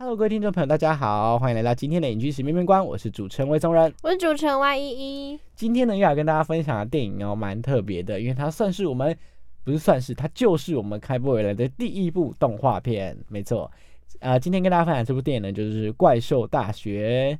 [0.00, 5.40] Hello，各位听众朋友，大家好，欢迎来到今天的影剧史面面观，我是主持人魏宗仁，我是主持人 Y 一一。
[5.56, 9.18] 今天呢，又要跟大家分享的电影哦，蛮特别的，因为它算是我们
[9.64, 13.68] 不是算是，它就是我们开播以来的第一部动画片，没错。
[14.20, 17.36] 啊，今天跟大家分享这部电影呢，就是《怪兽大学》，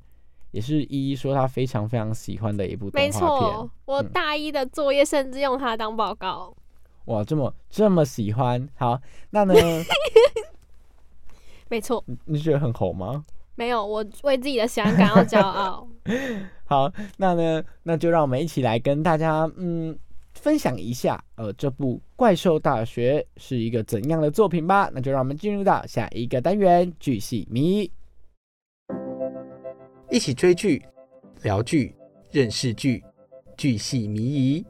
[0.50, 3.06] 也是依依说她非常非常喜欢的一部动画片。
[3.06, 6.52] 没错，我大一的作业甚至用它当报告。
[7.04, 9.00] 哇，这么这么喜欢，好，
[9.30, 9.54] 那呢？
[11.68, 13.24] 没错，你觉得很红吗？
[13.54, 15.88] 没有，我为自己的喜欢感到骄傲。
[16.64, 19.98] 好，那呢，那就让我们一起来跟大家嗯
[20.34, 24.88] 分享一下，呃，这部《怪兽大学》是一个怎样的作品吧。
[24.94, 27.90] 那就让我们进入到下一个单元——剧系迷，
[30.10, 30.84] 一起追剧、
[31.42, 31.94] 聊剧、
[32.30, 33.02] 认识剧，
[33.56, 34.64] 剧系迷疑。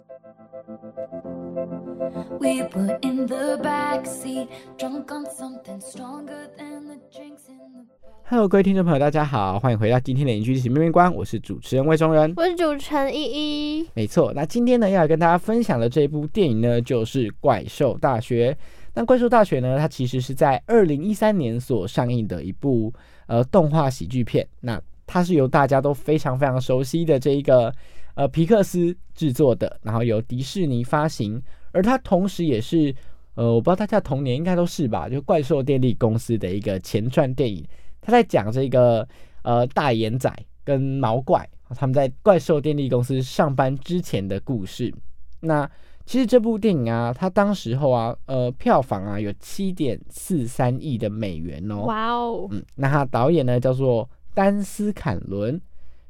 [8.24, 13.88] Hello，各位听众朋友，大家好，欢迎回到今天的影剧历史面面观，我是主持人魏中仁，我是主持人依依。
[13.92, 18.52] 没错，那今天呢要来跟大家分享的这部电影呢，就是《怪兽大学》。
[18.94, 22.92] 那《怪兽大学》呢，它其实是在二零一三年所上映的一部
[23.26, 24.46] 呃动画喜剧片。
[24.60, 27.72] 那它是由大家都非常非常熟悉的这一个
[28.14, 31.42] 呃皮克斯制作的，然后由迪士尼发行，
[31.78, 32.92] 而它同时也是
[33.34, 37.64] 呃我不知道大家童年应该都是吧，就怪兽电力公司的一个前传电影。
[38.00, 39.06] 他在讲这个
[39.42, 40.28] 呃大眼仔
[40.64, 44.92] 跟毛怪他们在怪兽电力公司上班之前的故事。
[45.38, 45.70] 那
[46.04, 51.82] 其实这部电影啊，它当时候啊，呃，票房啊有七点四三亿的美元哦。
[51.82, 52.48] 哇哦。
[52.50, 55.60] 嗯，那他导演呢叫做丹斯坎伦，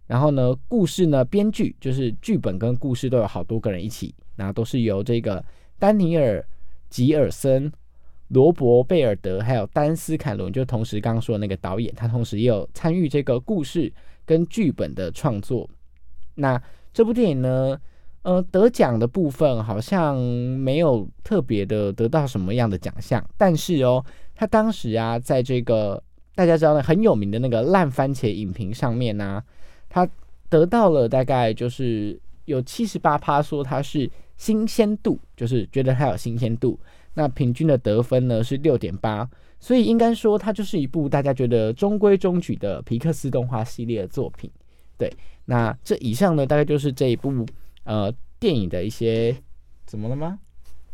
[0.07, 5.45] 然后呢，故事呢编剧就是剧本跟故事都有好多个人一起，然后都是由这个
[5.79, 6.43] 丹尼尔
[6.89, 7.71] 吉尔森。
[8.29, 13.91] 罗伯·贝尔德还有丹斯·凯伦，就同时刚刚说的那个导演，他同时也有参与这个故事
[14.27, 15.67] 跟剧本的创作。
[16.35, 16.63] 那
[16.93, 17.81] 这部电影呢，
[18.21, 26.03] 呃，得奖的部分好像没有特别的得到什么样的奖项，但是哦，他当时啊，在这个
[26.35, 29.43] 大家知道的很有名的那个烂番茄影评上面呢，
[29.89, 30.07] 他
[30.51, 36.81] 得到了大概就是有七十八趴说他是新鲜度，就是觉得它有新鲜度。
[37.13, 39.29] 那平均的得分呢是六点八，
[39.61, 44.51] 所以应该说它就是一部大家觉得中规中矩的皮克斯动画系列的作品。
[44.97, 45.13] 对，
[45.45, 47.45] 那这以上呢大概就是这一部
[47.85, 49.37] 呃电影的一些
[49.85, 50.39] 怎么了吗？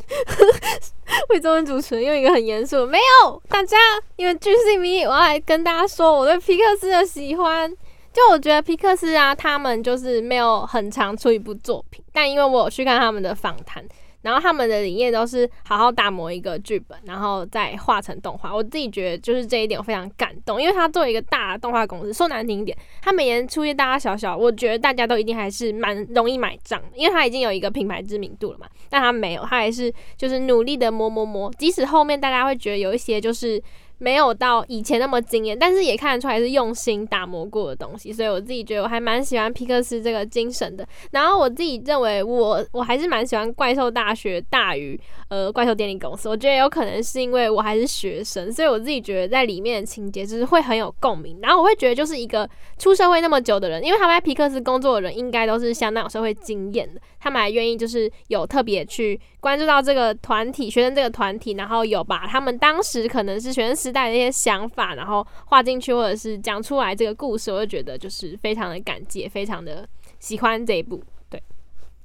[1.31, 3.77] 为中文主持人用一个很严肃，没有大家，
[4.17, 7.71] 因为巨星迷，我要来跟大家说我对皮克斯的喜欢。
[8.15, 13.85] 就我觉得皮克斯啊，他们就是没有很常出一部作品，但因为我有去看他们的访谈。
[14.23, 18.57] 然后他们的理念都是好好打磨一个剧本，然后再画成动画。
[18.57, 28.67] 我自己觉得就是这一点我非常感动，因为他作为一个大动画公司，说难听一点，他每年出现大大小小，我觉得大家都一定还是蛮容易买账，因为他已经有一个品牌知名度了嘛。
[28.89, 33.63] 但他没有，他还是就是努力的磨磨磨，即使后面大家会觉得有一些就是。
[33.99, 40.87] 没有到以前那么惊艳，但是也看得出来是用心打磨过的东西，所以我自己觉得我还蛮喜欢皮克斯这个精神的。
[41.11, 45.01] 然后我自己认为我我还是蛮喜欢怪兽大学大于
[45.35, 51.39] 呃怪兽电力公司，我觉得有可能是因为我还是学生，所以我自己觉得在里面的情节就是会很有共鸣。
[51.43, 52.49] 然后我会觉得就是一个
[52.79, 63.75] 出社会那么久的人，因为他们在皮克斯工作的人应该都是相当有社会经验的，他们还愿意就是有特别去关注到这个团体学生这个团体，然后有把他们当时可能是学生。
[63.75, 69.87] 时代的一些想法，然后画进去，或者是讲出来这个故事，我就觉得就是非常的感激，非常的
[70.21, 71.03] 喜欢这一部。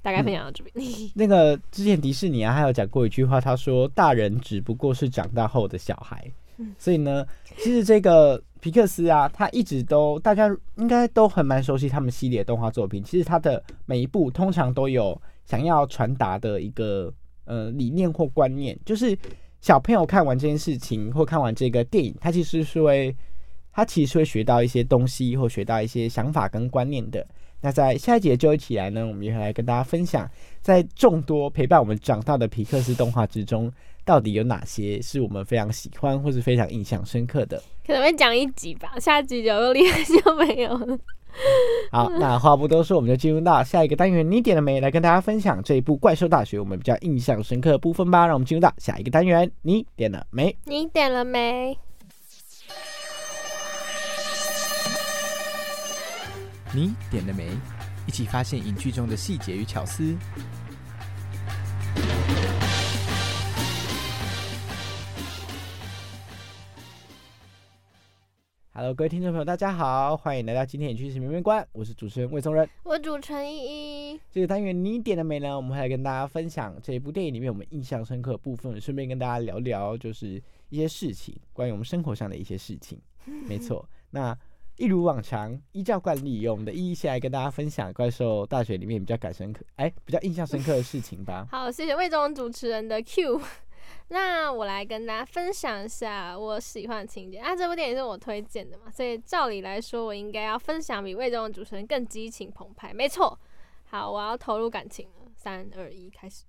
[0.02, 0.74] 对，大概分享到这边。
[1.16, 6.32] 那个之前迪士尼啊，还有讲过一句话，他说：“大人只不过是长大后的小孩。”
[6.78, 7.26] 所以呢，
[7.58, 13.02] 其实这个皮克斯啊，他一直都大家应该都很蛮熟悉他们系列动画作品。
[13.02, 17.14] 其实他的每一部通常都有想要传达的一个
[17.46, 19.18] 呃理念或观念，就是
[19.62, 23.16] 小朋友看完这件事情或看完这个电影，他其实是会
[23.72, 27.26] 他其实会学到一些东西或学到一些想法跟观念的。
[27.62, 30.30] 那在下一节就一起来呢，我们也会来跟大家分享，
[30.62, 33.72] 在众多陪伴我们长大的皮克斯动画之中，
[34.06, 37.62] 到底有哪些是我们非常喜欢或是非常印象深刻的。
[37.86, 40.98] 可能会讲一集吧，下集就又厉害就没有了。
[41.92, 44.82] 好，那话不多说，我们就进入到下一个单元，你点了没？
[44.82, 48.26] 来跟大家分享这一部《怪兽大学》我们比较印象深刻的部分吧。
[48.26, 50.56] 让我们进入到下一个单元，你点了没？
[50.66, 51.78] 你点了没？
[56.72, 57.50] 你点了没？
[58.08, 60.16] 一起发现影剧中的细节与巧思。
[68.72, 72.70] Hello，各位听众朋友，大家好，欢迎来到今天的趋势面面观，我是主持人魏宗仁。
[72.84, 75.58] 我主持人依依，这个单元你点了没呢？
[75.58, 80.40] 我们会来跟大家分享这一部电影里面我们印象深刻的部分，顺便跟大家聊聊就是
[80.70, 83.02] 一些事情，关于我们生活上的一些事情。
[83.48, 84.38] 没错，那
[84.80, 91.46] 一如往常，依照惯例，由我们的依依先来跟大家分享《怪兽大学》里面比较感深刻，哎，比较印象深刻的事情吧。
[91.52, 93.42] 好，谢谢魏总主持人的 Q。
[94.08, 97.42] 那我来跟大家分享一下我喜欢的情节。
[97.42, 102.94] 那、这部电影是我推荐的嘛，所以照理来说，我应该要分享比魏总的主持人更激情澎湃。
[102.94, 103.38] 没错，
[103.90, 105.30] 好，我要投入感情了。
[105.36, 106.46] 三二一，开始。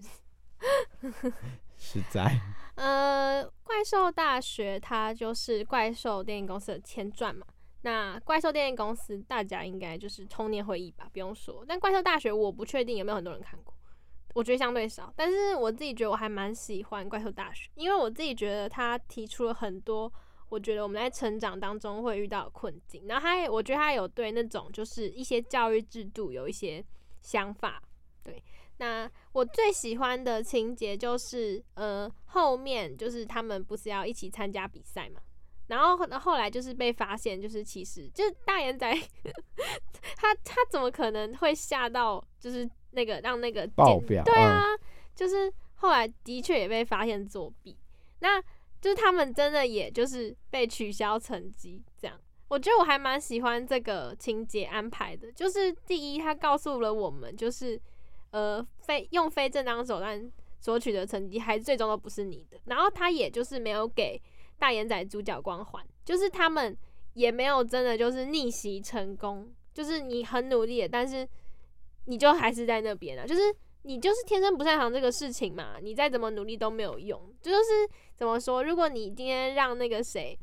[1.76, 2.41] 实在，
[2.76, 7.44] 呃，怪兽大学它就是怪兽电影公司的前传嘛。
[7.82, 11.65] 那怪兽电影公司大家应该就是童年回忆吧，不用说。
[11.67, 13.75] 但怪兽大学我不确定有没有很多人看过，
[14.35, 15.12] 我觉得相对少。
[15.17, 20.12] 但是我自己觉得我还蛮喜欢怪兽大学，因为我自己觉得他提出了很多
[20.49, 23.06] 我觉得我们在成长当中会遇到的困境。
[23.06, 26.85] 然后他也我觉得他有对那种就是一些教育制度有一些
[27.23, 27.83] 想法，
[28.23, 28.43] 对。
[28.76, 35.21] 那我最喜欢的情节就是，呃，后面就是他们不是要一起参加比赛嘛，
[35.71, 38.93] 然后后后来就是被发现，就是其实就是大眼仔，
[40.17, 44.65] 他他怎么可能会吓到，就是那个让那个检爆表对啊，
[45.15, 47.79] 就是后来的确也被发现作弊，
[48.19, 48.41] 那
[48.81, 52.19] 就是他们真的也就是被取消成绩这样。
[52.49, 57.81] 我觉得我还蛮喜欢这个情节安排的，就是第一，他告诉了我们，就是
[58.33, 60.29] 呃非用非正当手段
[60.59, 62.59] 索取的成绩，还最终都不是你的。
[62.65, 64.21] 然后他也就是没有给
[64.61, 66.77] 大眼仔主角光环，就是他们
[67.15, 71.29] 也没有真的就是逆袭成功，就是你很努力，但是
[72.05, 73.43] 你就还是在那边啊，就是
[73.83, 77.21] 你就是天生不擅长这个事情嘛，你再怎么努力都没有用。
[77.43, 80.39] 就是怎么说，如果你今天让那个谁。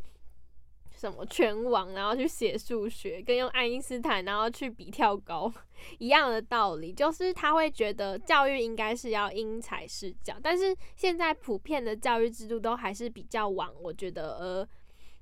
[0.97, 5.53] 什么拳王，然后去写数学，跟用爱因斯坦，然后去比跳高
[5.99, 14.67] 一样的道理，就是他会觉得教育应该是要因材施教，但是现在普遍的教育制度都还是比较往我觉得呃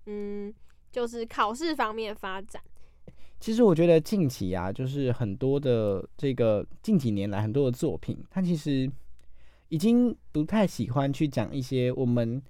[0.06, 0.54] 嗯，
[0.92, 2.62] 就是考试方面发展。
[3.38, 8.89] 其实我觉得近期啊，就是很多的这个近几年来很多的作品，它其实
[9.68, 12.42] 已经不太喜欢去讲一些我们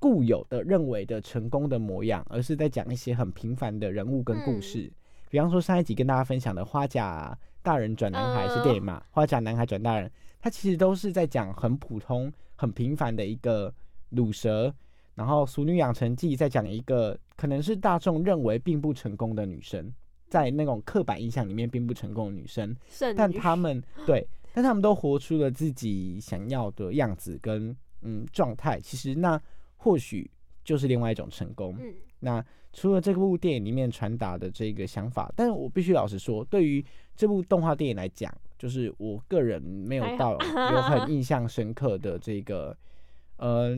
[0.00, 4.90] 固有的认为的成功的模样，而是在讲一些很平凡的人物跟故事。
[5.28, 10.08] 比方说上一集跟大家分享的《花甲大人转男孩》是电影嘛，花甲男孩转大人》，
[10.40, 13.72] 它其实都是在讲很普通、很平凡的一个
[14.08, 14.74] 乳蛇。
[15.14, 19.92] 然后《熟女养成记》在讲一个可能是大众认为并不成功的女生，
[20.28, 22.76] 在那种刻板印象里面并不成功的女生，女
[23.14, 28.80] 但他们 对，但他们都活出了自己想要的样子跟嗯状态。
[28.80, 29.38] 其实那
[29.80, 30.30] 或许
[30.62, 31.74] 就是另外一种成功。
[31.80, 36.84] 嗯那除了这部电影里面传达的这个想法，但是我必须老实说，对于
[37.16, 40.32] 这部动画电影来讲，就是我个人没有到
[40.70, 42.76] 有很印象深刻的这个
[43.38, 43.74] 呃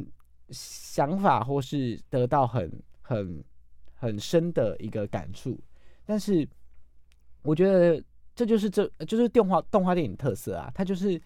[0.51, 2.69] 想法，或是得到很
[3.01, 3.45] 很
[3.95, 5.57] 很深的一个感触。
[6.05, 6.47] 但是
[7.45, 8.03] 我觉得
[8.35, 11.19] 这就是这就是动画动画电影特色啊，它就是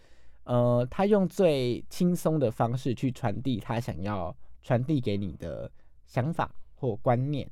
[0.44, 5.70] 呃，他用最轻松的方式去传递他想要传递给你的
[6.06, 7.48] 想法或观念。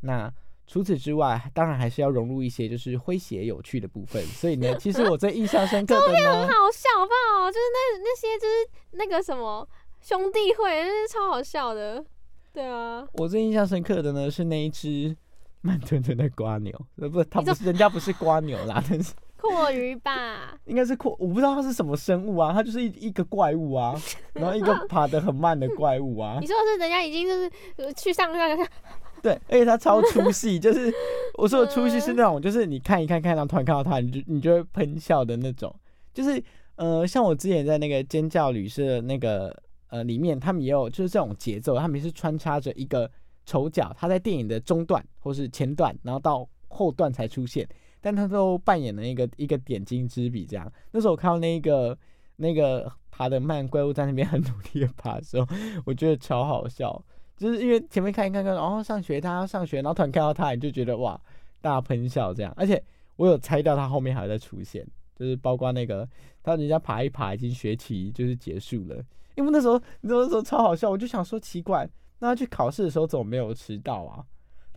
[0.00, 0.30] 那
[0.66, 4.22] 除此之外，当然还是要融入一些就是诙谐有趣的部分。
[4.26, 7.50] 所以呢，其实我最印象深刻的 很，好笑，好不好？
[7.50, 9.66] 就是那那些就是那个什么
[10.02, 12.04] 兄弟会，那是超好笑的。
[12.52, 15.16] 对啊，我最印象深刻的呢是那一只
[15.62, 23.94] 慢吞吞的瓜牛，呃，不，它不是人家不是瓜牛啦， 但是阔鱼吧，应该是阔，我不知道它是什么生物啊，它就是一一个怪物啊，
[24.34, 26.38] 然后一个爬得很慢的怪物啊。
[26.40, 28.68] 你，说的是人家已经就是呃去上那个
[29.22, 30.92] 对，而且它超出戏， 就是
[31.36, 35.74] 我说的出戏是那种，就是你看一看看到突然看到他，你就你就会喷笑的那种。
[36.12, 36.42] 就是
[36.76, 39.56] 呃，像我之前在那个尖叫旅社那个
[39.88, 43.10] 呃里面，他们也有就是这种节奏，他们是穿插着一个
[43.44, 47.68] 丑角，他在电影的中段或是前段，然后到后段才出现，
[48.00, 50.70] 但他都扮演了一个一个点睛之笔这样。
[50.92, 51.96] 那时候我看到那个
[52.36, 55.46] 那个爬得慢怪物在那边很努力的爬的时候，
[55.84, 57.04] 我觉得超好笑。
[57.36, 61.20] 就是因为前面看一看看，然后上学他要上学，然后突然看到他，你就觉得哇
[61.60, 62.52] 大喷笑这样。
[62.56, 62.82] 而且
[63.14, 66.08] 我有猜到他后面还在出现，就是包括那个
[66.42, 69.00] 他人家爬一爬已经学期就是结束了，
[69.36, 71.88] 因为那时候那时候超好笑，我就想说奇怪，
[72.18, 74.24] 那他去考试的时候怎么没有迟到啊？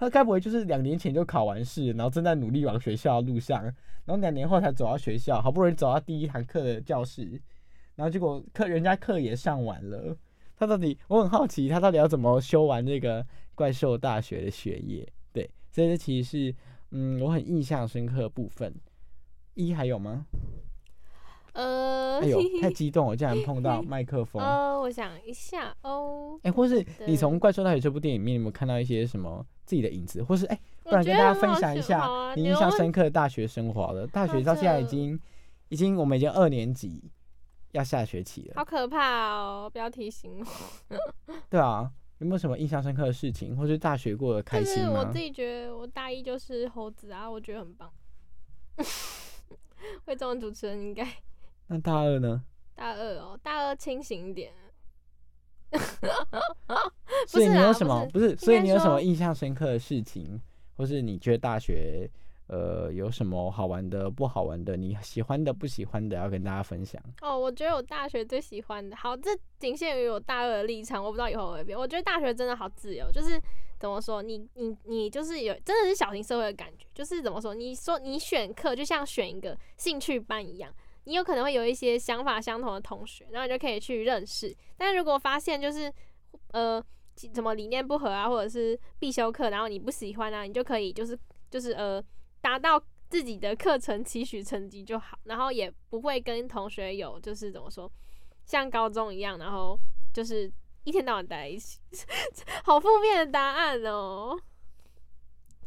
[0.01, 7.39] 他该不会就是两年前就考完试，然后正在努力往学校的路上，然后两年后才走到学校，好不容易走到第一堂课的教室，
[7.95, 10.17] 然后结果课人家课也上完了。
[10.57, 15.07] 他到底，我很好奇，他到底要怎么修完这个怪兽大学的学业？
[15.31, 16.55] 对，所以这其实是，
[16.89, 18.73] 嗯，我很印象深刻的部分。
[19.53, 20.25] 一还有吗？
[21.53, 24.41] 呃，哎呦，太激动了，竟然碰到麦克风。
[24.41, 26.39] 呃，我想一下哦。
[26.43, 30.23] 哎，或是你从《怪兽大学》这部电影里面有没有看到一些什么自己的影子？
[30.23, 34.07] 或是哎，不然跟大家分享一下你印象深刻的大学生活了。
[34.07, 35.19] 大学到现在已经，
[35.69, 37.11] 已经我们已经二年级。
[37.73, 39.69] 要下学期了，好可怕哦！
[39.71, 40.43] 不要提醒
[40.89, 40.97] 我。
[41.49, 44.99] 对啊，有没有什么印象深刻的事情，或是大学过得开心吗？
[44.99, 47.89] 我自己觉得我大一就是猴子啊，我觉得很棒。
[50.03, 51.07] 会中文主持人应该。
[51.71, 52.43] 那大二呢？
[52.75, 54.51] 大二哦，大二清醒一点。
[57.25, 58.05] 所以你有什么？
[58.11, 60.41] 不是，所以你有什么印象深刻的事情，
[60.75, 62.11] 或是你觉得大学？
[62.47, 64.75] 呃，有什么好玩的、不好玩的？
[64.75, 67.01] 你喜欢的、不喜欢的，要跟大家分享。
[67.21, 71.79] 哦，我觉得我大学最喜欢的，好，这仅限于我大二的立场，我不知道以后会变。
[71.79, 73.41] 我觉得大学真的好自由，就是
[73.79, 80.69] 怎么说，你你你就是有真的是小型社会的感觉，就是怎么说，你说你选课就像选一个兴趣班一样，
[81.05, 84.55] 你有可能会有一些想法相同的同学，然后你就可以去认识。
[84.77, 85.91] 但如果发现就是
[86.51, 86.83] 呃
[87.33, 91.17] 怎么理念不合啊，或者是必修课，然后你不喜欢啊，你就可以就是
[91.49, 92.03] 就是呃。
[92.43, 97.87] 达到自己的课程期许成绩就好，然后也不会跟同学有就是怎么说，
[98.45, 99.77] 像高中一样，然后
[100.11, 100.51] 就是
[100.83, 101.77] 一天到晚待在一起，
[102.65, 104.41] 好负面的答案哦。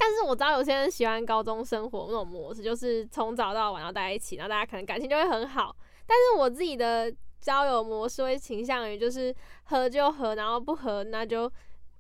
[0.07, 5.75] 但是我知道有些人喜欢高中生活那种模式，就是从早到晚要待在一起，然后大家可能感情就会很好。
[6.07, 9.35] 但是我自己的交友模式会倾向于就是
[9.65, 11.51] 合就合，然后不合那就。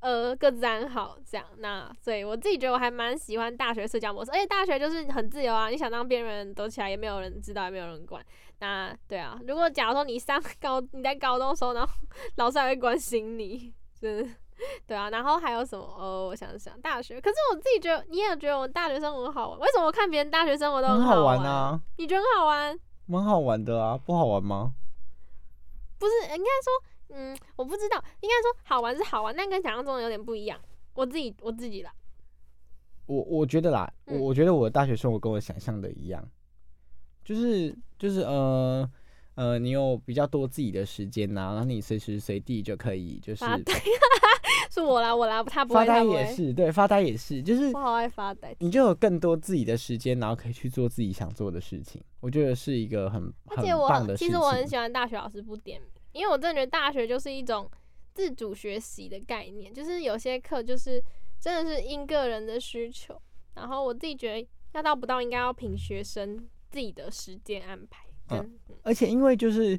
[0.00, 1.46] 呃，各自安好，这样。
[1.56, 8.22] 那所以我自己觉得我还蛮喜欢大学社交模式，而且大学就是很自由啊，你想当边人躲起来也没有人知道，也没有人管。
[8.58, 11.90] 那对啊，如果假如说你上高，你在高中时候，然后
[12.36, 14.28] 老师还会关心你，是，
[14.86, 15.10] 对啊。
[15.10, 15.84] 然后还有什么？
[15.98, 17.20] 呃，我想想，大学。
[17.20, 19.60] 可是我自己觉得，你也觉得我大学生活很好玩？
[19.60, 21.80] 为什么我看别人大学生活都很好玩啊？
[21.98, 22.78] 你觉得很好玩？
[23.06, 24.72] 蛮好玩的啊，不好玩吗？
[25.98, 26.84] 不是，应该说。
[27.10, 30.58] 嗯，我不知道，应该说好玩是好玩，但跟想象中的有点不一样。
[30.94, 31.92] 我自己我自己啦，
[33.06, 36.26] 我我觉得啦，我我觉得我的大学生活跟我想象的一样，
[37.22, 38.90] 就是就是呃
[39.34, 43.72] 呃，你有比较多自己的时间呐，然后你随时随地就可以就是发呆，
[44.70, 54.28] 是我啦我啦，他不发呆也是对，发呆也是，就是我好爱发呆，你就有更多自己的时间，然后可以去做自己想做的事情，我觉得是一个很很棒的事情。
[54.28, 55.90] 其实我很喜欢大学老师不点名。
[56.12, 57.68] 因为我真的觉得大学就是一种
[58.12, 61.02] 自主学习的概念，就是有些课就是
[61.40, 63.20] 真的是因个人的需求，
[63.54, 66.38] 然后我自己觉得要到不到应该要凭学生
[66.70, 68.04] 自己的时间安排。
[68.28, 68.50] 嗯，
[68.82, 69.78] 而且因为就是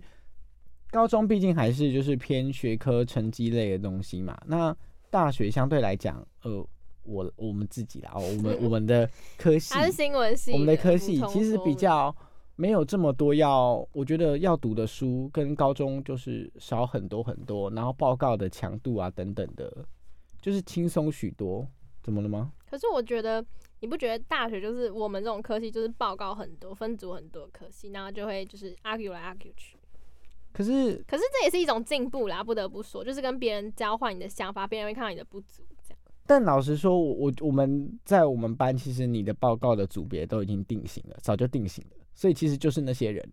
[0.92, 4.76] 高中毕竟还是就是偏学科成绩类的东西嘛，那
[5.10, 6.66] 大学相对来讲，呃，
[7.04, 12.16] 我我们自己啦，我们 我们的科系还是新闻系，我们的科系其实比较。
[12.58, 19.86] 没有这么多要，我觉得要读的书跟高中就是少很多很多，然后报告的强度啊等等的，
[20.42, 21.68] 就是轻松许多。
[22.02, 22.54] 怎么了吗？
[22.70, 23.46] 可是我觉得
[23.80, 29.78] 你不觉得大学就是我们这种科系就是报告很多，分组很多科系，然后就会就是 argue 来 argue 去。
[30.52, 36.00] 可是可是这也是一种进步啦，不得不说，就是跟别人交换你的想法，别人会看到你的不足这样。
[36.26, 41.98] 但老实说，我我们在我们班，其实你的报告的组别都已经定型了，早就定型了。
[42.14, 43.30] 所以其实就是那些人，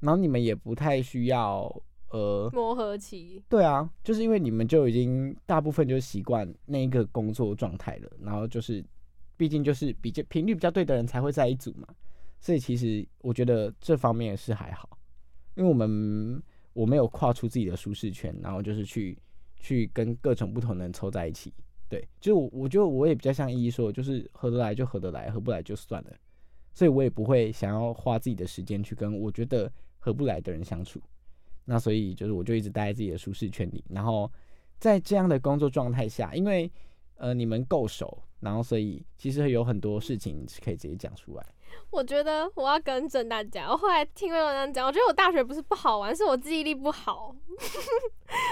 [0.00, 1.74] 然后你们也不太需要
[2.10, 3.42] 呃磨合期。
[3.48, 8.84] 对啊，就是因为你们就已经大部分就习惯那一个工作状态了，然后就是
[9.36, 11.86] 毕竟就是比较频率比较对的人才会在一组嘛。
[12.40, 14.96] 所以其实我觉得这方面是还好，
[15.56, 19.18] 因为我们我没有跨出自己的舒适圈，然后就是去
[19.56, 21.52] 去跟各种不同的人凑在一起，
[21.88, 26.12] 对，就是我我觉得我也比较像依依说，就是合得来就合得来，合不来就算了，
[26.72, 31.00] 所以我也不会想要花自己的时间去跟我觉得合不来的人相处。
[31.70, 34.30] 那所以就是我就一直待在自己的舒适圈里，然后
[34.78, 36.70] 在这样的工作状态下，因为
[37.16, 41.46] 呃你们够熟，然后所以其实有很多事情是可以直接讲出来。
[41.90, 47.34] 我觉得我要更正大家，我后来听魏文章讲，我觉得我大学不是不好玩，是我记忆力不好。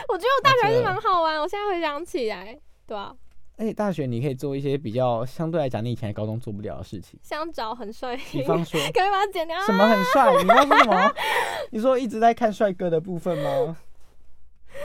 [0.08, 3.16] 我觉得我大学还是蛮好玩，我现在回想起来，对吧、
[3.56, 9.60] 而且大学你可以做一些比较相对来讲你以前在高中做不了的事情，想找很帅的比方说 可以把它剪掉。
[9.62, 10.42] 什么很帅？
[10.42, 11.12] 你刚说什么？
[11.72, 13.76] 你说一直在看帅哥的部分吗？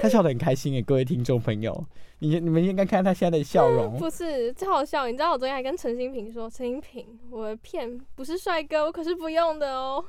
[0.02, 1.86] 他笑得很开心耶，各位听众朋友，
[2.20, 3.96] 你你们应该看他现在的笑容。
[4.00, 5.06] 不是，最好笑。
[5.08, 10.04] 你知道我昨天还跟陈新平说，陈新平，我的片不是帅哥，我可是不用的哦。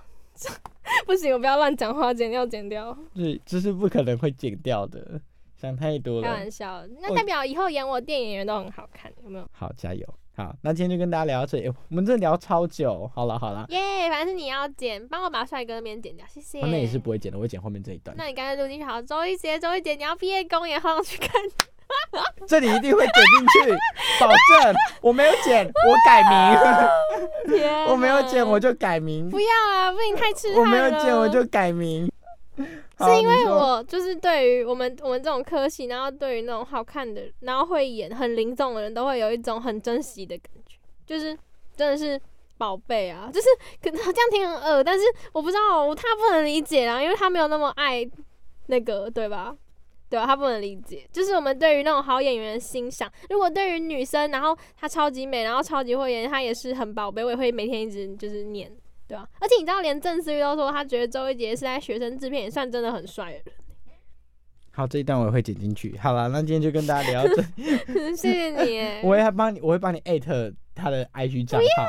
[1.05, 5.21] 不行，我不要乱讲话，剪掉，剪掉，对，这是不可能会剪掉的，
[5.69, 6.51] 想太多了开玩。
[6.51, 6.85] 笑。
[7.01, 9.49] 那代表以后演我电影演员都很好看，有没有？
[9.53, 10.05] 好，加油！
[10.35, 13.09] 好，那今天就跟大家聊到这里，我们这聊超久。
[13.15, 16.61] 好了好了，耶反正是你要剪，帮我把帅哥那边剪掉，谢谢。
[16.61, 18.17] 哦那也是不会剪的，我会剪后面这一段。
[18.17, 21.31] 那你刚才录进去好，周一杰，周一杰，你要毕业公演好想去看。
[22.49, 23.71] 这里一定会剪进去，
[24.19, 24.75] 保证。
[25.03, 27.69] 我没有剪，我改名。
[27.93, 29.39] 我没有剪，我就就改名不。
[29.39, 30.91] 要啊，不行，太痴我汉了。
[30.91, 32.11] 没有剪，我就改名。
[33.03, 41.37] 好是因为我就是对于我们我们这种科系，然后对于那种好看的，然后会演很灵动的人，都会有一种很珍惜的感觉，就是
[41.77, 42.21] 真的是
[42.57, 43.49] 宝贝啊，就是
[43.83, 48.09] 可能这样听很恶，但是我不知道他不能理解啦，因为他没有那么爱
[48.67, 49.57] 那个，对吧？
[50.09, 50.27] 对吧？
[50.27, 53.11] 他不能理解，就是我们对于那种好演员的欣赏。
[53.31, 58.71] 如果对于女生，然后她超级美，然后超级会演，她也是很宝贝，我也会每天一直就是念，
[59.13, 59.29] 对啊？
[59.41, 63.45] 而且你知道，连郑思玉都说他觉得周一杰是在学生制片也算真的很帅的人。
[64.75, 65.95] 好，这一段我也会剪进去。
[65.99, 67.43] 好了，那今天就跟大家聊到这。
[68.17, 71.87] 谢谢你， 我会帮你，我会帮你艾特他的 IG 账号，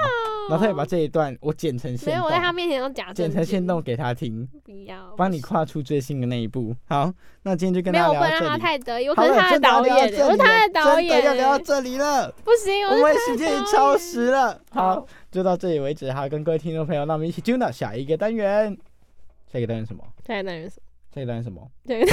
[0.50, 6.76] 然后他也把这一段我剪成没线有，我在他动，面前都假剪成线动给他听，不要，帮你跨出最新的那一步。
[6.88, 7.12] 好，
[7.44, 8.62] 那今天就跟没有，大家我不能让他聊到这里。
[8.62, 12.32] 太得意，我可是他的真的要导演，聊到这我是他了的导真的要聊到演，这里了。
[12.44, 16.12] 不行，我们时间超演时了，好好，就到这里为止。
[16.12, 18.78] 好，跟各位听众朋友，那我们一起进入到下一个单元。
[19.52, 20.04] 下一个单元是什么？
[20.26, 20.82] 下一个单元是
[21.14, 21.62] 下一个单元什么？
[21.86, 22.04] 对，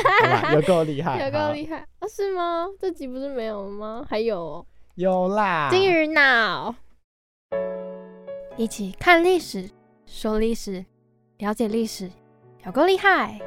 [0.52, 2.08] 有够厉害，有够好厉害啊？
[2.08, 2.66] 是吗？
[2.80, 4.04] 这集不是没有了吗？
[4.08, 5.68] 还有哦有啦。
[5.70, 6.74] 金鱼脑，
[8.58, 9.70] 一起看历史，
[10.04, 10.84] 说历史，
[11.36, 12.10] 了解历史，
[12.66, 13.38] 有够厉害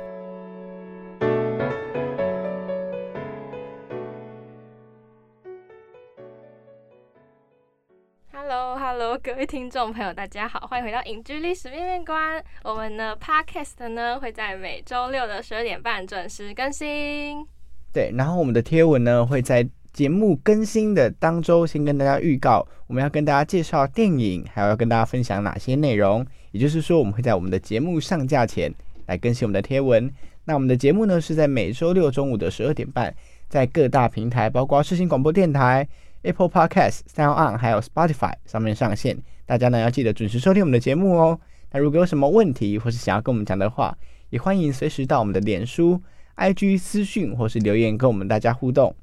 [8.32, 12.41] ！Hello Hello，各位听众朋友，大家好，欢迎回到影剧历史面面观。
[12.63, 17.45] 我们的 Podcast 呢会在每周六的十二点半准时更新。
[17.91, 26.25] 对，然后我们的贴文呢会在节目更新的当周先跟大家预告，我们要跟大家介绍电影，还有要跟大家分享哪些内容。
[26.51, 28.73] 也就是说，我们会在我们的节目上架前
[29.08, 30.10] 来更新我们的贴文。
[30.45, 33.13] 那我们的节目呢是在每周六中午的十二点半，
[33.49, 35.88] 在各大平台，包括视听广播电台、
[36.21, 39.17] Apple Podcast、Sound On 还有 Spotify 上面上线。
[39.45, 41.39] 大家呢要记得准时收听我们的节目哦。
[41.71, 43.97] 那如果有什么问题或是想要跟我们讲的话，
[44.30, 46.01] 也欢迎随时到我们的脸书、
[46.38, 48.95] IG 私讯或是留言跟我们大家互动。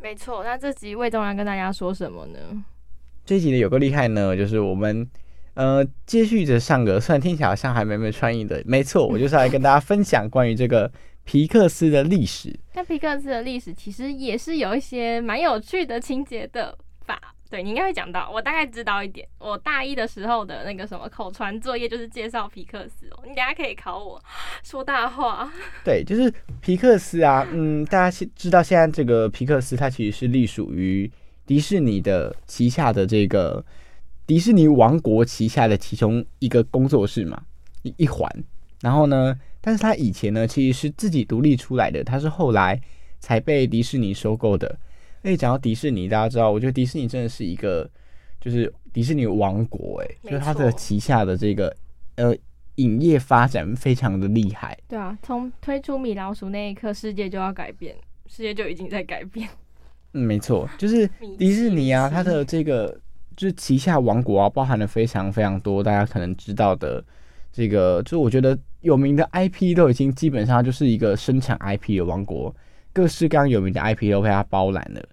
[0.00, 2.38] 没错，那这集魏忠要跟大家说什么呢？
[3.24, 5.06] 这集的有个厉害呢，就是我们
[5.54, 10.90] 呃接续着上个，虽然听起来好像还没没创意的，没错， 我就是来跟大家分享关于这个
[11.24, 12.58] 皮克斯的历史。
[12.74, 16.78] 那皮克斯的历史其实也是有一些蛮有趣的情节的吧？
[17.50, 19.26] 对你应该会讲到，我大概知道一点。
[19.38, 24.22] 我大一的时候的那个什么口传作业就是介绍皮克斯哦，你等下可以考我
[24.62, 25.50] 说大话。
[25.82, 31.10] 对，就是皮克斯啊，嗯，大家现知道现在这个皮克斯，它其实是隶属于
[31.46, 33.64] 迪士尼的旗下的这个
[34.26, 37.42] 迪士尼王国旗下的其中一个工作室嘛，
[37.82, 38.30] 一一环。
[38.82, 42.78] 然后呢，但是它以前呢其实是自己独立出来的，它是后来
[43.20, 44.78] 才被迪士尼收购的。
[45.28, 47.88] 而且讲到迪士尼，大家知道，我觉得迪士尼真的是一个
[48.40, 51.76] 就是迪士尼王国、欸，没就是它的旗下的这个
[52.16, 52.34] 呃
[52.76, 54.74] 影业发展非常的厉害。
[54.88, 57.94] 对啊，从推出米老鼠那一刻，世界就要改变，
[58.26, 59.46] 世界就已经在改变。
[60.14, 61.06] 嗯，没错，就是
[61.38, 62.98] 迪士尼啊，它的这个
[63.36, 67.04] 就是旗下王国啊，包含了非常非常多大家可能知道的
[67.52, 72.54] 这个，就是我觉得有名的 IP 都已经基本上就是一个生产 IP 的王国，
[72.94, 75.06] 各式各样有名的 IP 都被它包揽了。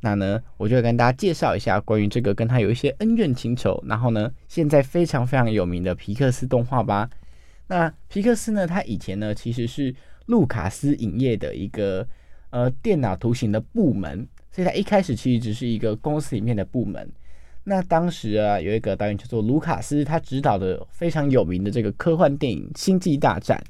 [0.00, 7.10] 那呢，我就跟大家介绍一下关于这个跟他有一些恩怨情仇，然后呢，现在非常非常有名的皮克斯动画吧。
[7.66, 9.94] 那皮克斯呢，它以前呢其实是
[10.26, 12.06] 路卡斯影业的一个
[12.50, 17.10] 呃电脑图形的部门，所以它一开始其实只是一个公司里面的部门。
[17.64, 23.62] 那当时啊，有一个导演叫做卢卡斯，他执导的非常有名的这个科幻电影《星际大战》，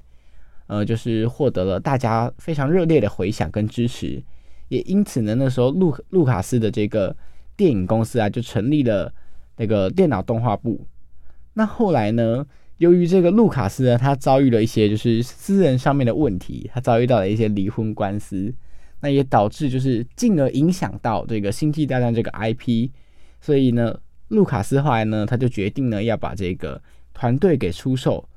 [0.69, 4.23] 呃，就是获得了大家非常热烈的回响跟支持。
[4.69, 7.15] 也因此呢，那时候路路卡斯的这个
[7.57, 9.13] 电影公司啊，就成立了
[9.57, 10.87] 那个电脑动画部。
[11.55, 18.55] 那后来呢，由于这个路卡斯呢，他遭遇了一些就是私人上面的问题，他遭遇到了一些离婚官司，
[19.01, 22.91] 那也导致就是进而影响到这个《星际大战》这个 IP。
[23.41, 26.81] 所以呢，路卡斯后来呢，他就决定呢要把这个
[27.15, 28.29] 团队给出售。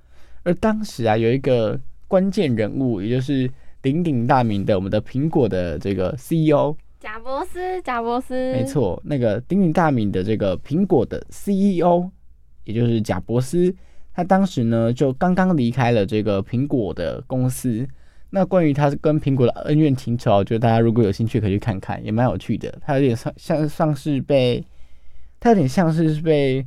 [0.44, 3.48] 而当时啊，有一个关键人物，也就是
[3.82, 12.10] 鼎鼎大名的我们的苹果的这个 CEO，贾伯斯，贾伯斯，没错，那个鼎鼎大名的这个苹果的 CEO，
[12.64, 13.74] 也就是贾伯斯，
[14.14, 17.88] 他当时呢就刚刚离开了这个苹果的公司。
[18.30, 22.74] 那关于他跟苹果的恩怨情仇，我觉得大家如果有兴趣可以去看看，也蛮有趣的。
[22.82, 24.64] 他有点像像像是被。
[25.44, 26.64] 他有点像是是被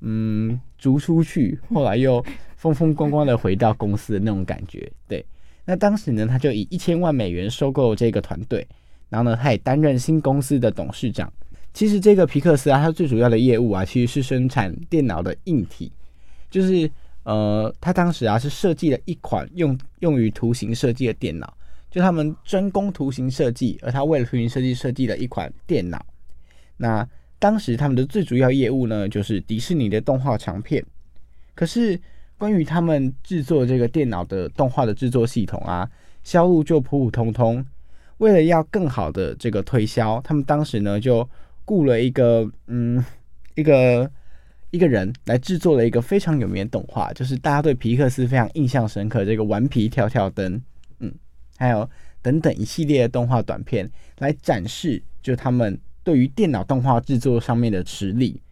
[0.00, 4.88] 嗯逐出去，后来又 风风光光的回到公司的那种感觉。
[5.08, 5.26] 对，
[5.64, 8.66] 那当时呢，他就以一千万美元收购这个团队，
[9.08, 11.32] 然后呢，他也担任新公司的董事长。
[11.72, 15.90] 其实这个皮克斯啊，它最主要的业务啊，其实是生产电脑的硬体，
[16.50, 16.90] 就是
[17.24, 21.56] 呃，他当时啊是设计了一款用用于图形设计的电脑，
[21.90, 26.04] 就他们专攻图形设计，而他为了图形设计设计了一款电脑，
[26.76, 27.08] 那。
[27.38, 30.80] 当时他们的最主要业务呢，就是迪士尼的动画长片。
[31.56, 32.00] 可是
[32.42, 35.88] 关于他们制作这个电脑的动画的制作系统啊，
[36.24, 37.64] 销路就普普通通。
[38.18, 41.28] 为了要更好的这个推销，他们当时呢就
[41.64, 43.00] 雇了一个嗯
[43.54, 44.10] 一个
[44.72, 50.60] 一个人来制作了一个非常有名的动画，就是大家对皮克斯非常印象深刻这个顽皮跳跳灯，
[50.98, 51.14] 嗯，
[51.56, 51.88] 还有
[52.22, 55.78] 等等一系列的动画短片来展示，就他们。
[56.02, 58.42] 对于电脑动画制作上面的实力，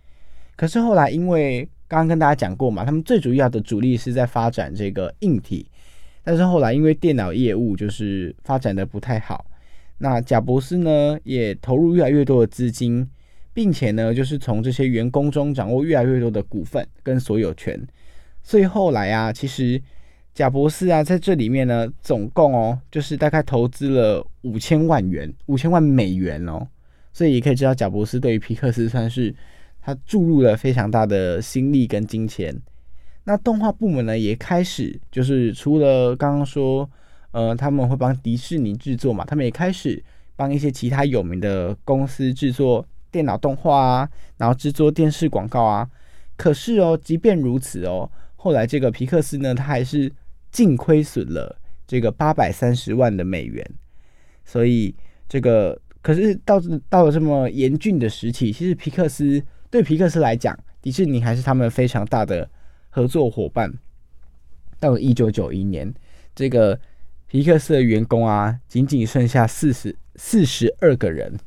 [0.54, 5.66] 可是后来因为刚刚跟大家讲过嘛，他们最主要的主力是在发展这个硬体，
[6.22, 9.44] 但是后来因为电脑业务就是发展的不太好，
[9.98, 13.04] 那贾博士呢也投入越来越多的资金，
[13.52, 17.84] 并且呢就是从这些员工中掌握越来越多的股份跟所有权，
[18.40, 19.82] 所以后来啊，其实
[20.32, 26.64] 贾博士啊在这里面呢，总共哦就是大概投资了五千万元，五千万美元哦。
[27.12, 29.34] 所以也可以知道，贾博士对于皮克斯算是
[29.80, 32.54] 他注入了非常大的心力跟金钱。
[33.24, 36.88] 那动画部门呢，也开始就是除了刚刚说，
[37.32, 40.02] 呃，他们会帮迪士尼制作嘛，他们也开始
[40.36, 45.88] 帮一些其他有名的公司制作电脑动画啊，然后制作电视广告啊。
[46.36, 50.10] 可是哦，即便如此哦，后来这个皮克斯呢，他还是
[50.50, 53.64] 净亏损了这个八百三十万的美元。
[54.44, 54.94] 所以
[55.28, 55.80] 这个。
[56.02, 62.50] 可是到到了这么严峻的时期，其实皮克斯对皮克斯来讲，迪士尼还是他们非常大的
[62.88, 63.72] 合作伙伴。
[64.80, 65.94] 到了一九九一年，
[66.34, 66.78] 这个
[67.26, 71.38] 皮克斯的员工啊，仅仅剩下四十四十二个人。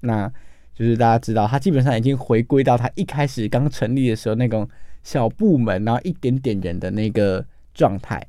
[0.00, 0.30] 那
[0.74, 4.68] 就是大家知道，他基本上已经回归到他一开始刚成立的时候那种
[5.02, 8.26] 小部门，然后一点点人的那个状态。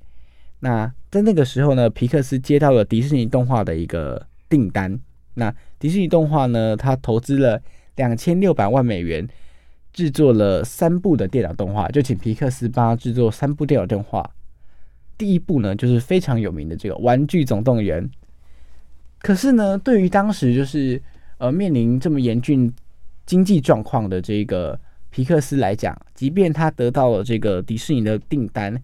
[0.61, 4.99] 那在那个时候呢，皮克斯接到了迪士尼动画的一个订单。
[5.33, 6.75] 那迪士尼动画呢？
[6.75, 7.61] 他投资了
[7.99, 9.27] 两千六百万美元，
[9.91, 14.31] 制作了三部的电脑动画，就请皮克斯帮他制作三部电脑动画。
[15.17, 18.01] 第一部呢，就是非常有名的这个《玩具总动员》。
[19.19, 21.01] 可是呢，对于当时就是
[21.39, 22.73] 呃面临这么严峻
[23.25, 28.81] 经济状况的这个皮克斯来讲，即便他得到了这个迪士尼的订单，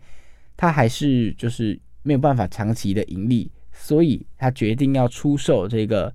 [0.58, 6.14] 他还是就是没有办法长期的盈利，所以他决定要出售这个。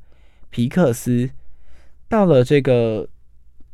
[0.52, 1.30] 皮克斯
[2.10, 3.08] 到了这个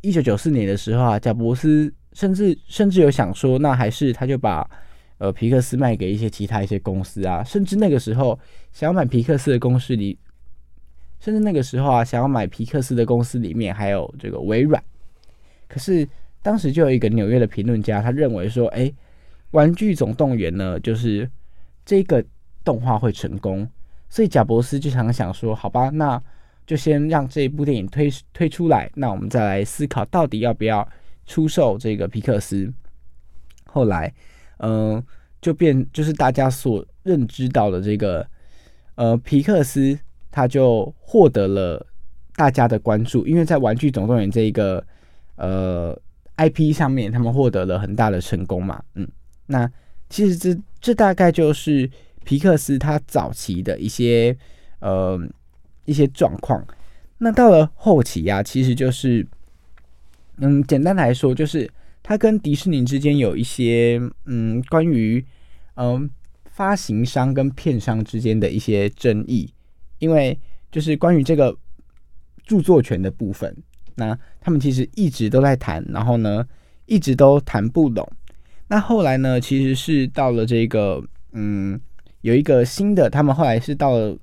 [0.03, 4.69] 一九九四年的时候啊，贾伯斯甚至甚至有想说，那还是他就把
[5.17, 8.39] 呃皮克斯卖给一些其他一些公司啊，甚至那个时候
[8.73, 10.19] 想要买皮克斯的公司里，
[11.19, 14.85] 甚至那个时候啊想要买皮克斯的公司里面还有这个微软。
[15.67, 16.07] 可是
[16.43, 18.93] 当时就有一个纽约的评论家，他认为说，哎，
[19.53, 21.27] 玩具总动员呢，就是
[21.87, 22.23] 这个
[22.63, 23.67] 动画会成功，
[24.11, 26.23] 所以贾伯斯就想想说，好吧，那。
[26.67, 30.87] 就先让这一部电影推推出来，那我们再来思考到底要不要
[31.25, 32.73] 出售这个皮克斯。
[33.67, 34.13] 后来，
[34.59, 35.01] 嗯，
[35.41, 38.27] 就变就是大家所认知到的这个，
[38.97, 39.97] 呃，皮克斯
[40.33, 41.87] 他就获得了
[42.35, 44.85] 大家的关注，因为在《玩具总动员》这一个
[45.37, 45.97] 呃
[46.37, 48.83] IP 上面，他们获得了很大的成功嘛。
[48.95, 49.07] 嗯，
[49.47, 49.71] 那
[50.11, 51.89] 其实这这大概就是
[52.25, 54.37] 皮克斯他早期的一些
[54.81, 55.17] 呃。
[55.87, 56.63] 一些状况，
[57.19, 59.27] 那到了后期呀、其实就是，
[60.37, 61.69] 嗯，简单来说，就是
[62.03, 65.25] 他跟迪士尼之间有一些，嗯，关于，
[65.77, 66.11] 嗯，
[66.45, 69.51] 发行商跟片商之间的一些争议，
[69.99, 70.39] 因为
[70.71, 71.57] 就是关于这个
[72.45, 73.57] 著作权的部分，
[73.95, 76.47] 那他们其实一直都在谈，然后呢，
[76.85, 78.07] 一直都谈不拢。
[78.69, 81.81] 那后来呢，其实是到了这个，嗯，
[82.23, 84.17] 有一个新的，他们后来是到了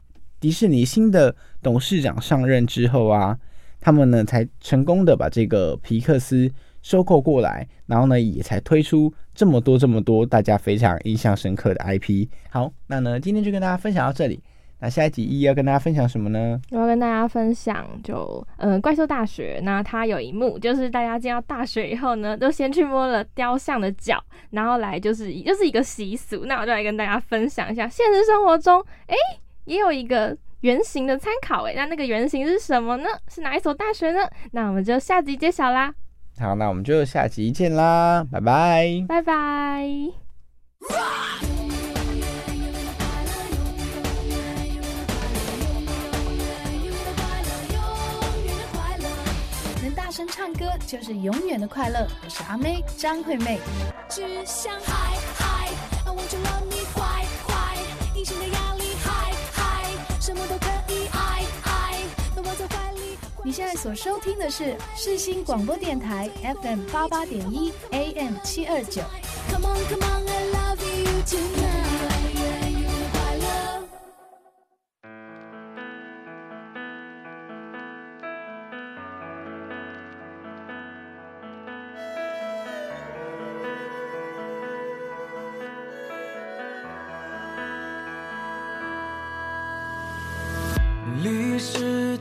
[0.43, 3.39] 迪士尼新的董事长上任之后啊，
[3.79, 6.51] 他们呢才成功的把这个皮克斯
[6.81, 12.27] 收购过来，然后呢也才推出这么多这么多大家非常印象深刻的 IP。
[12.49, 14.43] 好，那呢今天就跟大家分享到这里。
[14.81, 16.59] 那下一集一要跟大家分享什么呢？
[16.71, 26.43] 我要跟大家分享就，嗯，怪兽大学，那它有一幕就是大家进到大学以后呢，都先去摸了雕像的脚，然后来就是就是一个习俗。
[26.47, 29.15] 那我就来跟大家分享一下，现实生活中，哎、
[29.65, 33.05] 也有一个原型的参考，哎，那那个原型是什么呢？
[33.27, 34.19] 是哪一所大学呢？
[34.51, 35.93] 那我们就下集揭晓啦，
[36.39, 39.05] 好，那我们就下集见啦，拜拜。
[39.07, 39.87] 拜拜。
[49.81, 52.07] 能大声唱歌就是永远的快乐。
[52.23, 53.59] 我是阿妹张惠妹。
[54.09, 55.69] 只想嗨嗨
[56.05, 56.37] ，I want to
[63.53, 66.27] 现在所收听的是世新广播电台
[66.63, 69.03] FM 八八点一 AM 七二九。
[69.51, 71.92] Come on come on I love you tonight，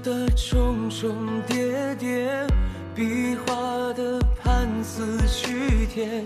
[0.02, 2.44] 的重重叠叠，
[2.92, 6.24] 壁画的判词曲帖，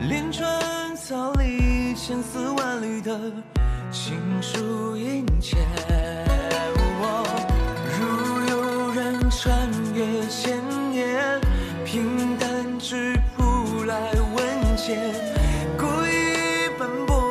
[0.00, 3.16] 连川草里千丝万缕的
[3.92, 5.56] 情书殷切。
[7.96, 10.58] 如有人穿越千
[10.90, 11.40] 年，
[11.84, 14.96] 平淡质朴来文笺，
[15.78, 17.30] 故意奔波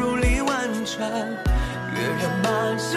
[0.00, 1.08] 如历万川，
[1.94, 2.96] 跃然满世